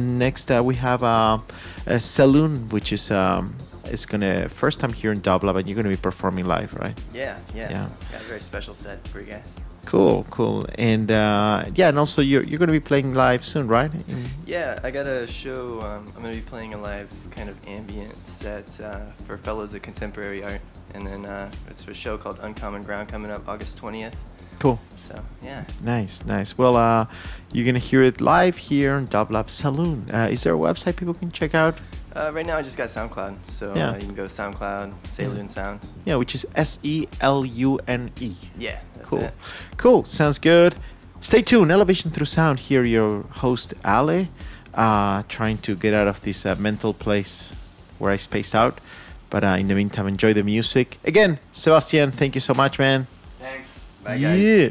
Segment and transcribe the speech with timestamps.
[0.00, 1.38] Next, uh, we have uh,
[1.86, 3.54] a sé luné, which is um,
[3.90, 6.96] is gonna first time here in Dublab, and you're gonna be performing live, right?
[7.14, 7.70] Yeah, yes.
[7.72, 7.88] Yeah.
[8.12, 9.54] Got a very special set for you guys.
[9.86, 13.90] Cool, cool, and uh, yeah, and also you're you're gonna be playing live soon, right?
[14.08, 15.80] In- Yeah, I got a show.
[15.80, 19.82] Um, I'm to be playing a live kind of ambient set uh, for Fellows of
[19.82, 20.60] Contemporary Art.
[20.92, 24.14] And then uh, it's a show called Uncommon Ground coming up August 20th.
[24.60, 24.78] Cool.
[24.96, 25.64] So, yeah.
[25.82, 26.56] Nice, nice.
[26.56, 27.06] Well, uh,
[27.52, 30.14] you're gonna hear it live here in Dub Lab sé luné.
[30.14, 31.76] Uh, is there a website people can check out?
[32.14, 33.36] Uh, right now, I just got SoundCloud.
[33.44, 33.90] So Yeah.
[33.90, 35.80] uh, you can go SoundCloud, sé luné Sound.
[36.04, 38.34] Yeah, which is S E L U N E.
[38.58, 39.20] Yeah, that's Cool.
[39.22, 39.34] it.
[39.76, 40.04] Cool.
[40.04, 40.74] Sounds good.
[41.20, 41.70] Stay tuned.
[41.72, 42.58] Elevation Through Sound.
[42.68, 44.28] Here, your host, Ale,
[44.74, 47.52] uh, trying to get out of this uh, mental place
[47.98, 48.80] where I spaced out.
[49.30, 50.98] But uh, in the meantime, enjoy the music.
[51.04, 53.06] Again, Sebastien, thank you so much, man.
[53.38, 53.69] Thanks.
[54.02, 54.40] Bye, guys.
[54.40, 54.70] Yeah.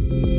[0.00, 0.31] you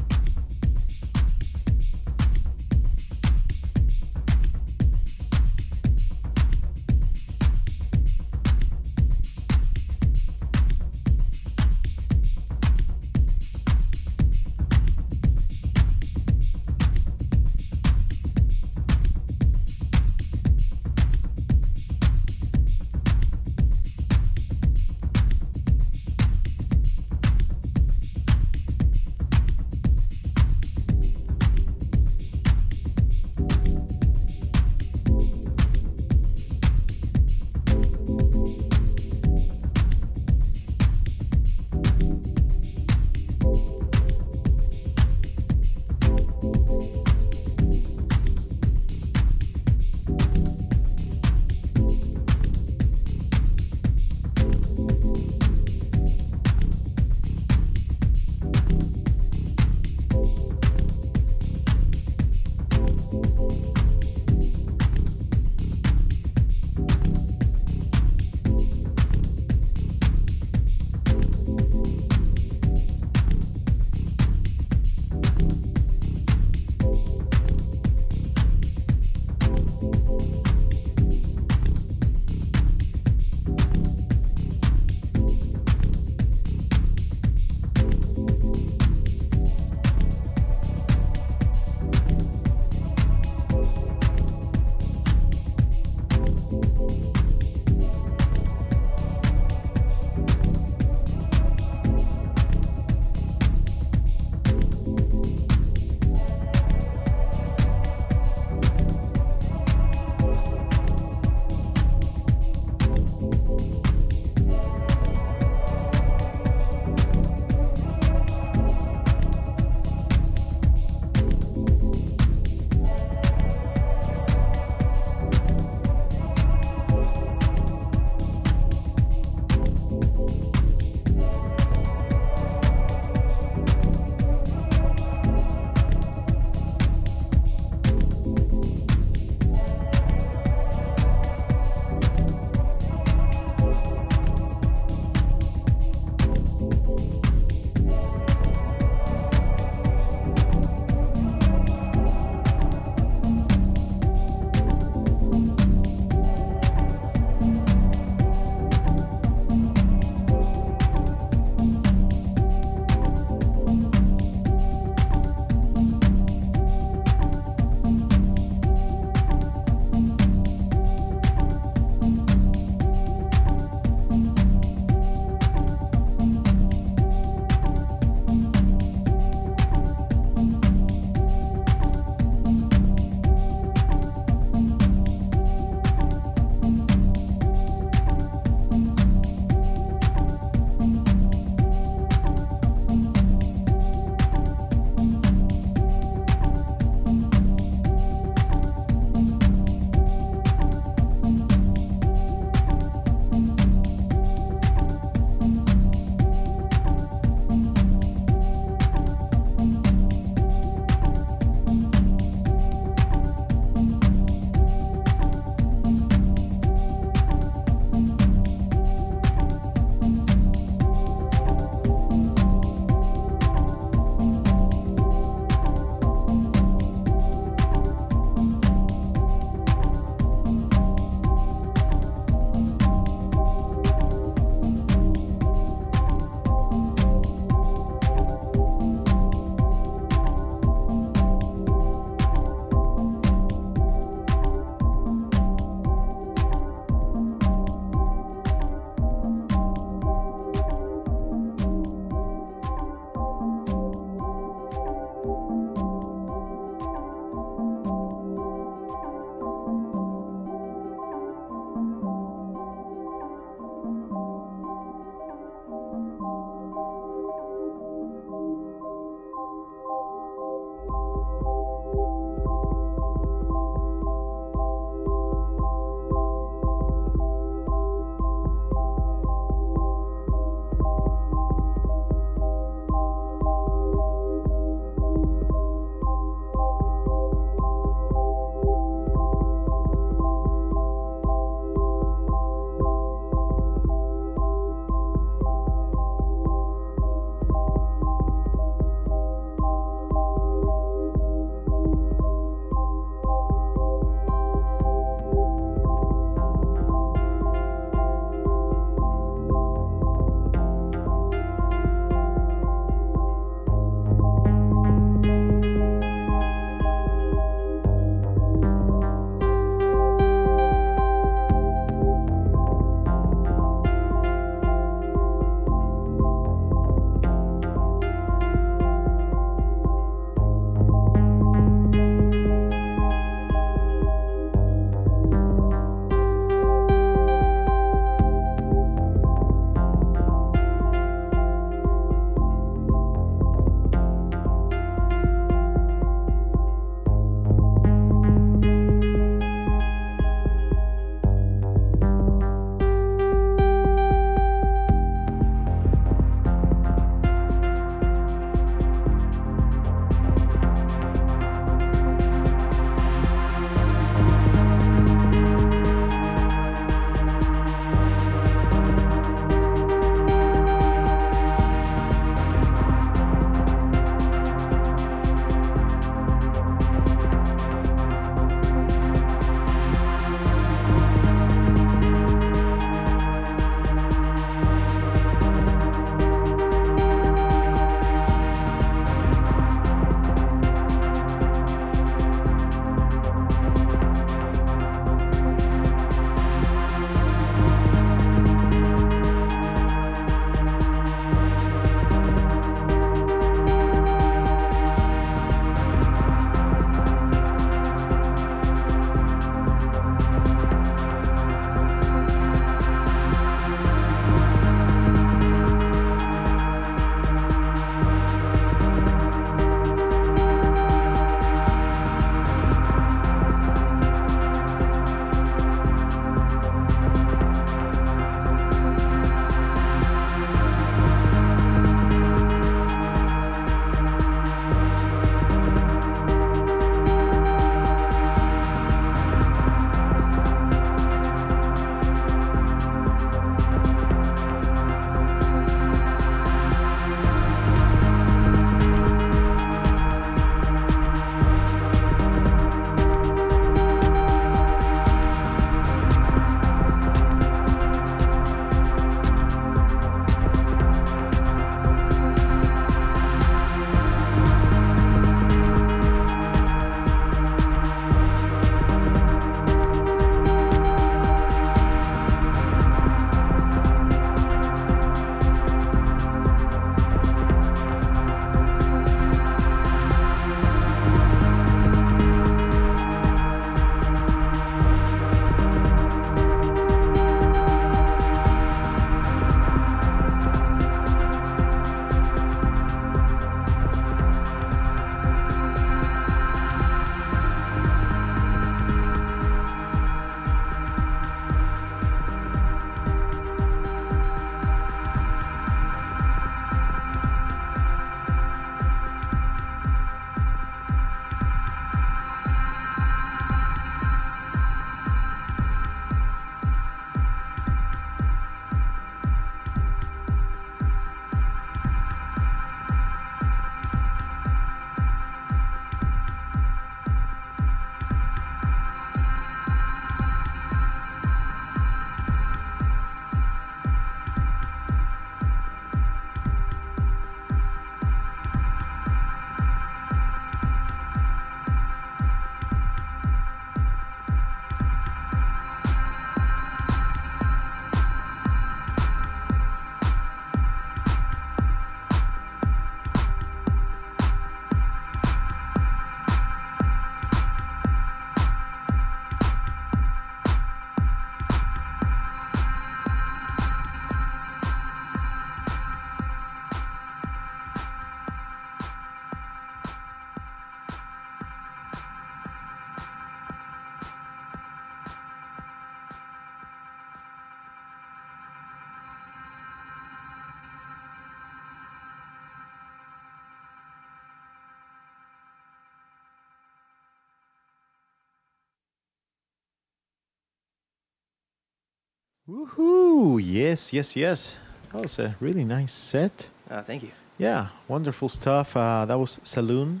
[592.48, 593.38] Woohoo!
[593.42, 594.56] Yes, yes, yes.
[594.92, 596.46] That was a really nice set.
[596.70, 597.10] Uh, thank you.
[597.36, 598.74] Yeah, wonderful stuff.
[598.76, 600.00] Uh, that was sé luné.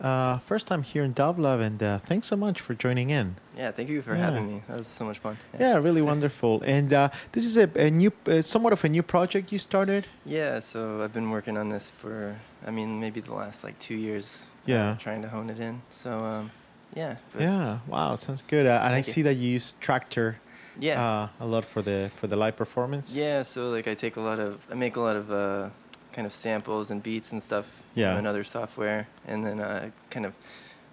[0.00, 3.36] Uh, first time here in Dublab, and uh, thanks so much for joining in.
[3.56, 4.24] Yeah, thank you for Yeah.
[4.24, 4.62] having me.
[4.66, 5.36] That was so much fun.
[5.58, 6.62] Yeah, really wonderful.
[6.66, 10.06] And uh, this is a, a new, uh, somewhat of a new project you started.
[10.26, 12.36] Yeah, so I've been working on this for,
[12.66, 14.46] I mean, maybe the last like two years.
[14.66, 14.96] uh, Yeah.
[14.98, 15.80] trying to hone it in.
[15.90, 16.50] So, um,
[16.92, 17.16] yeah.
[17.38, 18.66] Yeah, wow, sounds good.
[18.66, 19.12] Uh, and I Thank you.
[19.12, 20.34] see that you use Traktor
[20.80, 21.00] Yeah.
[21.02, 23.14] uh, a lot for the for the live performance.
[23.14, 25.70] yeah, so like I take a lot of, I make a lot of uh,
[26.12, 27.64] kind of samples and beats and stuff
[27.94, 28.10] Yeah.
[28.10, 30.32] from another software, and then uh, kind of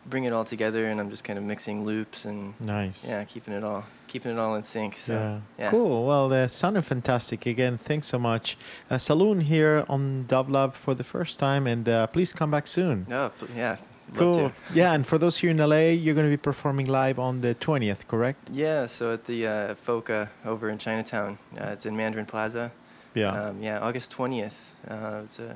[0.05, 3.07] bring it all together, and I'm just kind of mixing loops and Nice.
[3.07, 4.97] yeah, keeping it all, keeping it all in sync.
[4.97, 5.39] So yeah.
[5.59, 5.69] yeah.
[5.69, 6.05] Cool.
[6.05, 7.45] Well, uh, sounded fantastic.
[7.45, 8.57] Again, thanks so much.
[8.89, 12.67] Uh, sé luné here on Dublab for the first time, and uh, please come back
[12.67, 13.05] soon.
[13.09, 13.77] No, pl- yeah.
[14.15, 14.51] Cool.
[14.73, 17.55] Yeah, and for those here in LA, you're going to be performing live on the
[17.55, 18.49] 20th, correct?
[18.51, 22.71] Yeah, so at the uh, FOCA over in Chinatown, uh, it's in Mandarin Plaza.
[23.13, 23.31] Yeah.
[23.31, 24.53] Um, yeah, August 20th.
[24.87, 25.55] Uh, it's a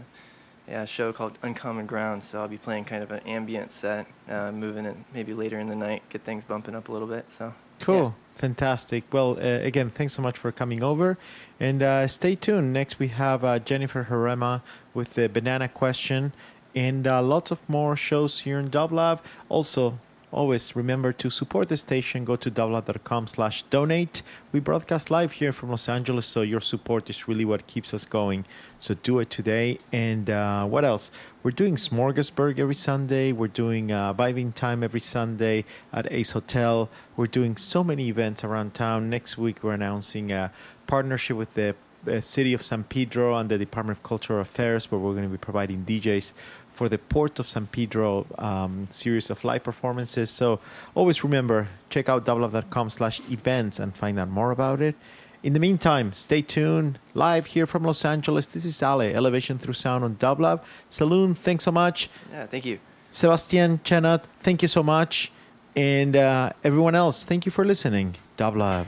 [0.67, 4.51] yeah, show called Uncommon Ground, so I'll be playing kind of an ambient set, uh,
[4.51, 7.29] moving it maybe later in the night, get things bumping up a little bit.
[7.29, 8.15] So Cool.
[8.35, 9.05] Fantastic.
[9.13, 11.17] Well, uh, again, thanks so much for coming over.
[11.59, 12.73] And uh, stay tuned.
[12.73, 14.61] Next, we have uh, Jennifer Harema
[14.93, 16.33] with the banana question
[16.75, 19.19] and uh, lots of more shows here in Dublab.
[19.49, 19.97] Also,
[20.35, 22.25] always remember to support the station.
[22.25, 24.21] Go to dublab.com slash donate.
[24.51, 28.05] We broadcast live here from Los Angeles, so your support is really what keeps us
[28.05, 28.45] going.
[28.77, 29.79] So do it today.
[29.93, 31.09] And uh, what else?
[31.41, 33.31] We're doing Smorgasburg every Sunday.
[33.31, 35.63] We're doing uh, Vibing Time every Sunday
[35.93, 36.89] at Ace Hotel.
[37.15, 39.09] We're doing so many events around town.
[39.09, 40.51] Next week, we're announcing a
[40.85, 41.75] partnership with the
[42.07, 45.29] uh, City of San Pedro and the Department of Cultural Affairs, where we're going to
[45.29, 46.33] be providing DJs
[46.75, 50.29] for the Port of San Pedro um, series of live performances.
[50.29, 50.59] So
[50.93, 54.95] always remember, check out dublab.com slash events and find out more about it.
[55.41, 56.99] In the meantime, stay tuned.
[57.13, 60.63] Live here from Los Angeles, this is Ale, Elevation Through Sound on Dublab.
[60.89, 62.09] sé luné, thanks so much.
[62.31, 62.79] yeah, thank you.
[63.11, 65.31] Sebastien Chenut, thank you so much.
[65.75, 68.15] And uh, everyone else, thank you for listening.
[68.37, 68.85] Dublab.